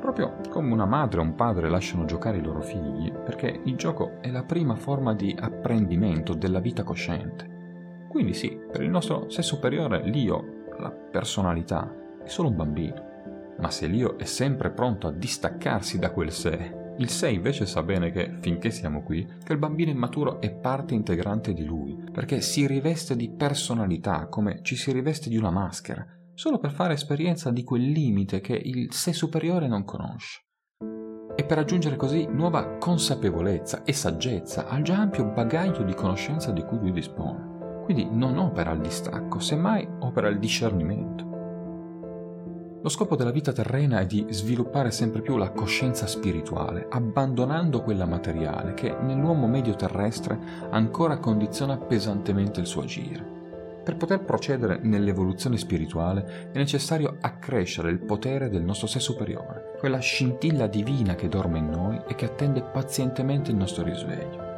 Proprio 0.00 0.40
come 0.50 0.72
una 0.72 0.84
madre 0.84 1.20
o 1.20 1.22
un 1.22 1.36
padre 1.36 1.70
lasciano 1.70 2.04
giocare 2.04 2.38
i 2.38 2.42
loro 2.42 2.60
figli, 2.60 3.12
perché 3.12 3.60
il 3.62 3.76
gioco 3.76 4.20
è 4.20 4.32
la 4.32 4.42
prima 4.42 4.74
forma 4.74 5.14
di 5.14 5.32
apprendimento 5.38 6.34
della 6.34 6.58
vita 6.58 6.82
cosciente. 6.82 8.06
Quindi 8.08 8.34
sì, 8.34 8.50
per 8.50 8.82
il 8.82 8.90
nostro 8.90 9.30
sé 9.30 9.42
superiore 9.42 10.02
l'io, 10.08 10.64
la 10.80 10.90
personalità, 10.90 11.88
è 12.20 12.26
solo 12.26 12.48
un 12.48 12.56
bambino. 12.56 13.10
Ma 13.60 13.70
se 13.70 13.86
l'io 13.86 14.18
è 14.18 14.24
sempre 14.24 14.72
pronto 14.72 15.06
a 15.06 15.12
distaccarsi 15.12 16.00
da 16.00 16.10
quel 16.10 16.32
sé 16.32 16.81
il 17.02 17.08
6 17.08 17.34
invece 17.34 17.66
sa 17.66 17.82
bene 17.82 18.12
che, 18.12 18.36
finché 18.40 18.70
siamo 18.70 19.02
qui, 19.02 19.26
che 19.42 19.52
il 19.52 19.58
bambino 19.58 19.90
immaturo 19.90 20.40
è 20.40 20.52
parte 20.52 20.94
integrante 20.94 21.52
di 21.52 21.64
lui, 21.64 21.98
perché 22.12 22.40
si 22.40 22.64
riveste 22.66 23.16
di 23.16 23.28
personalità 23.28 24.28
come 24.28 24.60
ci 24.62 24.76
si 24.76 24.92
riveste 24.92 25.28
di 25.28 25.36
una 25.36 25.50
maschera, 25.50 26.06
solo 26.32 26.58
per 26.58 26.70
fare 26.70 26.94
esperienza 26.94 27.50
di 27.50 27.64
quel 27.64 27.82
limite 27.82 28.40
che 28.40 28.54
il 28.54 28.92
sé 28.92 29.12
superiore 29.12 29.66
non 29.66 29.84
conosce. 29.84 30.44
E 31.34 31.44
per 31.44 31.58
aggiungere 31.58 31.96
così 31.96 32.26
nuova 32.26 32.76
consapevolezza 32.78 33.82
e 33.82 33.92
saggezza 33.92 34.68
al 34.68 34.82
già 34.82 34.98
ampio 34.98 35.24
bagaglio 35.24 35.82
di 35.82 35.94
conoscenza 35.94 36.52
di 36.52 36.62
cui 36.62 36.78
lui 36.78 36.92
dispone. 36.92 37.82
Quindi 37.82 38.06
non 38.08 38.38
opera 38.38 38.70
il 38.70 38.80
distacco, 38.80 39.40
semmai 39.40 39.88
opera 40.00 40.28
il 40.28 40.38
discernimento. 40.38 41.31
Lo 42.82 42.88
scopo 42.88 43.14
della 43.14 43.30
vita 43.30 43.52
terrena 43.52 44.00
è 44.00 44.06
di 44.06 44.26
sviluppare 44.30 44.90
sempre 44.90 45.20
più 45.22 45.36
la 45.36 45.50
coscienza 45.50 46.08
spirituale, 46.08 46.88
abbandonando 46.90 47.80
quella 47.80 48.06
materiale 48.06 48.74
che 48.74 48.92
nell'uomo 49.02 49.46
medio 49.46 49.76
terrestre 49.76 50.36
ancora 50.68 51.18
condiziona 51.18 51.76
pesantemente 51.76 52.58
il 52.58 52.66
suo 52.66 52.82
agire. 52.82 53.24
Per 53.84 53.96
poter 53.96 54.24
procedere 54.24 54.80
nell'evoluzione 54.82 55.58
spirituale 55.58 56.50
è 56.50 56.58
necessario 56.58 57.18
accrescere 57.20 57.88
il 57.88 58.00
potere 58.00 58.48
del 58.48 58.62
nostro 58.62 58.88
sé 58.88 58.98
superiore, 58.98 59.76
quella 59.78 60.00
scintilla 60.00 60.66
divina 60.66 61.14
che 61.14 61.28
dorme 61.28 61.58
in 61.58 61.70
noi 61.70 62.00
e 62.08 62.16
che 62.16 62.24
attende 62.24 62.62
pazientemente 62.62 63.52
il 63.52 63.58
nostro 63.58 63.84
risveglio. 63.84 64.50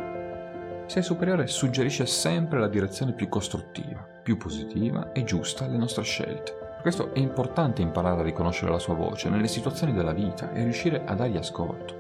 Il 0.84 0.90
sé 0.90 1.02
superiore 1.02 1.46
suggerisce 1.46 2.06
sempre 2.06 2.58
la 2.58 2.68
direzione 2.68 3.12
più 3.12 3.28
costruttiva, 3.28 4.00
più 4.22 4.38
positiva 4.38 5.12
e 5.12 5.24
giusta 5.24 5.66
alle 5.66 5.76
nostre 5.76 6.04
scelte 6.04 6.63
questo 6.84 7.14
è 7.14 7.18
importante 7.18 7.80
imparare 7.80 8.20
a 8.20 8.24
riconoscere 8.24 8.70
la 8.70 8.78
sua 8.78 8.92
voce 8.92 9.30
nelle 9.30 9.48
situazioni 9.48 9.94
della 9.94 10.12
vita 10.12 10.52
e 10.52 10.64
riuscire 10.64 11.02
a 11.06 11.14
dargli 11.14 11.38
ascolto. 11.38 11.94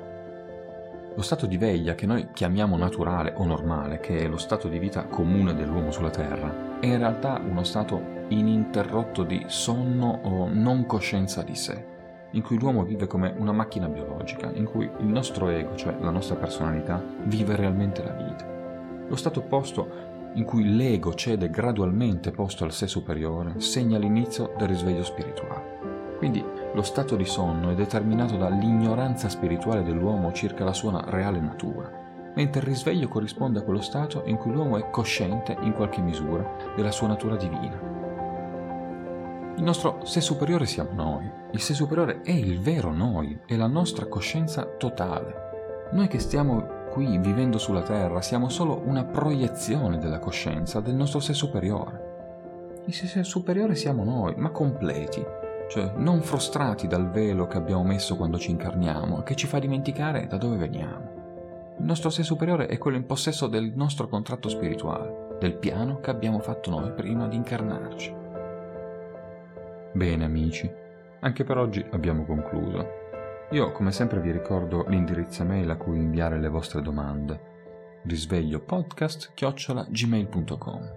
Lo 1.14 1.22
stato 1.22 1.46
di 1.46 1.56
veglia 1.56 1.94
che 1.94 2.04
noi 2.04 2.28
chiamiamo 2.34 2.76
naturale 2.76 3.32
o 3.34 3.46
normale, 3.46 3.98
che 3.98 4.18
è 4.18 4.28
lo 4.28 4.36
stato 4.36 4.68
di 4.68 4.78
vita 4.78 5.04
comune 5.04 5.54
dell'uomo 5.54 5.90
sulla 5.90 6.10
Terra, 6.10 6.80
è 6.80 6.84
in 6.84 6.98
realtà 6.98 7.40
uno 7.42 7.64
stato 7.64 8.26
ininterrotto 8.28 9.22
di 9.22 9.44
sonno 9.46 10.20
o 10.22 10.50
non 10.52 10.84
coscienza 10.84 11.40
di 11.40 11.54
sé, 11.54 11.82
in 12.32 12.42
cui 12.42 12.58
l'uomo 12.58 12.84
vive 12.84 13.06
come 13.06 13.32
una 13.38 13.52
macchina 13.52 13.88
biologica, 13.88 14.50
in 14.52 14.66
cui 14.66 14.84
il 14.84 15.06
nostro 15.06 15.48
ego, 15.48 15.76
cioè 15.76 15.96
la 15.98 16.10
nostra 16.10 16.36
personalità, 16.36 17.02
vive 17.22 17.56
realmente 17.56 18.04
la 18.04 18.12
vita. 18.12 18.44
Lo 19.08 19.16
stato 19.16 19.40
opposto 19.40 20.12
in 20.34 20.44
cui 20.44 20.74
l'ego 20.74 21.14
cede 21.14 21.50
gradualmente 21.50 22.30
posto 22.30 22.64
al 22.64 22.72
sé 22.72 22.86
superiore, 22.86 23.60
segna 23.60 23.98
l'inizio 23.98 24.52
del 24.56 24.68
risveglio 24.68 25.04
spirituale. 25.04 26.16
Quindi 26.18 26.44
lo 26.72 26.82
stato 26.82 27.16
di 27.16 27.24
sonno 27.24 27.70
è 27.70 27.74
determinato 27.74 28.36
dall'ignoranza 28.36 29.28
spirituale 29.28 29.82
dell'uomo 29.82 30.32
circa 30.32 30.64
la 30.64 30.72
sua 30.72 31.04
reale 31.08 31.40
natura, 31.40 32.32
mentre 32.34 32.60
il 32.62 32.66
risveglio 32.66 33.08
corrisponde 33.08 33.60
a 33.60 33.62
quello 33.62 33.80
stato 33.80 34.22
in 34.26 34.36
cui 34.36 34.52
l'uomo 34.52 34.76
è 34.76 34.90
cosciente 34.90 35.56
in 35.60 35.72
qualche 35.72 36.00
misura 36.00 36.72
della 36.74 36.90
sua 36.90 37.08
natura 37.08 37.36
divina. 37.36 37.92
Il 39.56 39.62
nostro 39.62 40.04
sé 40.04 40.20
superiore 40.20 40.66
siamo 40.66 40.90
noi, 40.94 41.30
il 41.52 41.60
sé 41.60 41.74
superiore 41.74 42.22
è 42.22 42.32
il 42.32 42.58
vero 42.58 42.92
noi, 42.92 43.38
è 43.46 43.54
la 43.54 43.68
nostra 43.68 44.06
coscienza 44.06 44.64
totale, 44.64 45.42
Noi 45.92 46.08
che 46.08 46.18
stiamo 46.18 46.83
qui 46.94 47.18
vivendo 47.18 47.58
sulla 47.58 47.82
Terra 47.82 48.22
siamo 48.22 48.48
solo 48.48 48.80
una 48.84 49.02
proiezione 49.02 49.98
della 49.98 50.20
coscienza 50.20 50.78
del 50.78 50.94
nostro 50.94 51.18
sé 51.18 51.34
superiore. 51.34 52.82
Il 52.86 52.94
sé 52.94 53.24
superiore 53.24 53.74
siamo 53.74 54.04
noi, 54.04 54.34
ma 54.36 54.50
completi, 54.50 55.20
cioè 55.68 55.94
non 55.96 56.22
frustrati 56.22 56.86
dal 56.86 57.10
velo 57.10 57.48
che 57.48 57.56
abbiamo 57.56 57.82
messo 57.82 58.14
quando 58.14 58.38
ci 58.38 58.52
incarniamo 58.52 59.18
e 59.18 59.22
che 59.24 59.34
ci 59.34 59.48
fa 59.48 59.58
dimenticare 59.58 60.28
da 60.28 60.36
dove 60.36 60.56
veniamo. 60.56 61.74
Il 61.78 61.84
nostro 61.84 62.10
sé 62.10 62.22
superiore 62.22 62.66
è 62.68 62.78
quello 62.78 62.96
in 62.96 63.06
possesso 63.06 63.48
del 63.48 63.72
nostro 63.74 64.06
contratto 64.06 64.48
spirituale, 64.48 65.36
del 65.40 65.56
piano 65.56 65.98
che 65.98 66.10
abbiamo 66.10 66.38
fatto 66.38 66.70
noi 66.70 66.92
prima 66.92 67.26
di 67.26 67.34
incarnarci. 67.34 68.14
Bene 69.94 70.24
amici, 70.24 70.70
anche 71.18 71.42
per 71.42 71.58
oggi 71.58 71.84
abbiamo 71.90 72.24
concluso. 72.24 73.02
Io 73.50 73.72
come 73.72 73.92
sempre 73.92 74.20
vi 74.20 74.30
ricordo 74.30 74.84
l'indirizzo 74.88 75.44
mail 75.44 75.70
a 75.70 75.76
cui 75.76 75.98
inviare 75.98 76.38
le 76.38 76.48
vostre 76.48 76.80
domande 76.82 77.52
risveglio 78.04 78.60
podcast 78.60 79.32
gmail.com 79.34 80.92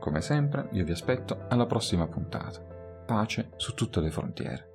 Come 0.00 0.20
sempre 0.20 0.68
io 0.72 0.84
vi 0.84 0.92
aspetto 0.92 1.44
alla 1.48 1.66
prossima 1.66 2.06
puntata. 2.06 2.60
Pace 3.06 3.50
su 3.56 3.74
tutte 3.74 4.00
le 4.00 4.10
frontiere. 4.10 4.73